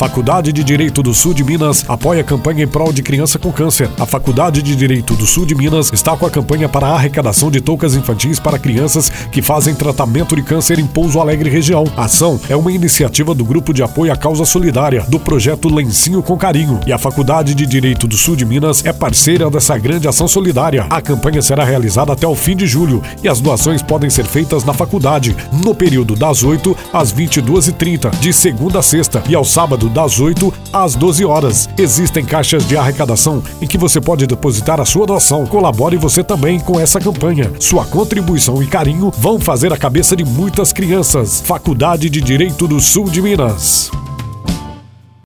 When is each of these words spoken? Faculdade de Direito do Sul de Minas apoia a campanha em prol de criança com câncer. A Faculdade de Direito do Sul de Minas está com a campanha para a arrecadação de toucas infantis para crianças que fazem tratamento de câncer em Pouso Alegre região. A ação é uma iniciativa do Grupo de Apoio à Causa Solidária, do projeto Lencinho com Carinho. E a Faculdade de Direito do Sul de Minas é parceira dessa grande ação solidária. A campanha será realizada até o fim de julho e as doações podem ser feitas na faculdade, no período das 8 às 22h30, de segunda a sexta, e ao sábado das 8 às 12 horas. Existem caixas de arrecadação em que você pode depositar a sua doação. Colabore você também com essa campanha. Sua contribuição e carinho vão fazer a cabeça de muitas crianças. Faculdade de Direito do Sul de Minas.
Faculdade 0.00 0.50
de 0.50 0.64
Direito 0.64 1.02
do 1.02 1.12
Sul 1.12 1.34
de 1.34 1.44
Minas 1.44 1.84
apoia 1.86 2.22
a 2.22 2.24
campanha 2.24 2.64
em 2.64 2.66
prol 2.66 2.90
de 2.90 3.02
criança 3.02 3.38
com 3.38 3.52
câncer. 3.52 3.86
A 4.00 4.06
Faculdade 4.06 4.62
de 4.62 4.74
Direito 4.74 5.14
do 5.14 5.26
Sul 5.26 5.44
de 5.44 5.54
Minas 5.54 5.92
está 5.92 6.16
com 6.16 6.24
a 6.24 6.30
campanha 6.30 6.70
para 6.70 6.86
a 6.86 6.94
arrecadação 6.94 7.50
de 7.50 7.60
toucas 7.60 7.94
infantis 7.94 8.40
para 8.40 8.58
crianças 8.58 9.10
que 9.30 9.42
fazem 9.42 9.74
tratamento 9.74 10.34
de 10.34 10.40
câncer 10.40 10.78
em 10.78 10.86
Pouso 10.86 11.20
Alegre 11.20 11.50
região. 11.50 11.84
A 11.98 12.06
ação 12.06 12.40
é 12.48 12.56
uma 12.56 12.72
iniciativa 12.72 13.34
do 13.34 13.44
Grupo 13.44 13.74
de 13.74 13.82
Apoio 13.82 14.10
à 14.10 14.16
Causa 14.16 14.46
Solidária, 14.46 15.04
do 15.06 15.20
projeto 15.20 15.68
Lencinho 15.68 16.22
com 16.22 16.34
Carinho. 16.34 16.80
E 16.86 16.94
a 16.94 16.98
Faculdade 16.98 17.54
de 17.54 17.66
Direito 17.66 18.08
do 18.08 18.16
Sul 18.16 18.36
de 18.36 18.46
Minas 18.46 18.82
é 18.86 18.94
parceira 18.94 19.50
dessa 19.50 19.76
grande 19.76 20.08
ação 20.08 20.26
solidária. 20.26 20.86
A 20.88 21.02
campanha 21.02 21.42
será 21.42 21.62
realizada 21.62 22.14
até 22.14 22.26
o 22.26 22.34
fim 22.34 22.56
de 22.56 22.66
julho 22.66 23.02
e 23.22 23.28
as 23.28 23.38
doações 23.38 23.82
podem 23.82 24.08
ser 24.08 24.24
feitas 24.24 24.64
na 24.64 24.72
faculdade, 24.72 25.36
no 25.52 25.74
período 25.74 26.16
das 26.16 26.42
8 26.42 26.74
às 26.90 27.12
22h30, 27.12 28.18
de 28.18 28.32
segunda 28.32 28.78
a 28.78 28.82
sexta, 28.82 29.22
e 29.28 29.34
ao 29.34 29.44
sábado 29.44 29.89
das 29.90 30.20
8 30.20 30.52
às 30.72 30.94
12 30.94 31.24
horas. 31.24 31.68
Existem 31.78 32.24
caixas 32.24 32.66
de 32.66 32.76
arrecadação 32.76 33.42
em 33.60 33.66
que 33.66 33.78
você 33.78 34.00
pode 34.00 34.26
depositar 34.26 34.80
a 34.80 34.84
sua 34.84 35.06
doação. 35.06 35.46
Colabore 35.46 35.96
você 35.96 36.24
também 36.24 36.58
com 36.58 36.78
essa 36.78 37.00
campanha. 37.00 37.50
Sua 37.58 37.84
contribuição 37.84 38.62
e 38.62 38.66
carinho 38.66 39.12
vão 39.18 39.38
fazer 39.38 39.72
a 39.72 39.76
cabeça 39.76 40.16
de 40.16 40.24
muitas 40.24 40.72
crianças. 40.72 41.42
Faculdade 41.44 42.08
de 42.08 42.20
Direito 42.20 42.66
do 42.66 42.80
Sul 42.80 43.10
de 43.10 43.20
Minas. 43.20 43.90